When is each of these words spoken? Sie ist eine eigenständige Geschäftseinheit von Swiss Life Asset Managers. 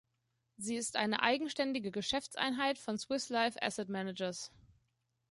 Sie 0.57 0.77
ist 0.77 0.95
eine 0.95 1.21
eigenständige 1.21 1.91
Geschäftseinheit 1.91 2.79
von 2.79 2.97
Swiss 2.97 3.29
Life 3.29 3.61
Asset 3.61 3.87
Managers. 3.87 4.51